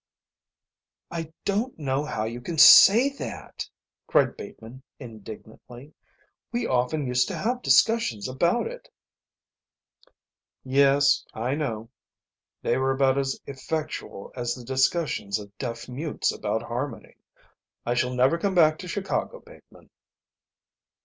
[1.11, 3.69] "I don't know how you can say that,"
[4.07, 5.93] cried Bateman indignantly.
[6.51, 8.89] "We often used to have discussions about it."
[10.63, 11.91] "Yes, I know.
[12.63, 17.17] They were about as effectual as the discussions of deaf mutes about harmony.
[17.85, 19.91] I shall never come back to Chicago, Bateman."